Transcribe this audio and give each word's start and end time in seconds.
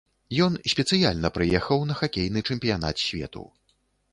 Ён 0.45 0.55
спецыяльна 0.73 1.31
прыехаў 1.35 1.85
на 1.91 1.99
хакейны 2.01 2.45
чэмпіянат 2.51 2.95
свету. 3.07 3.45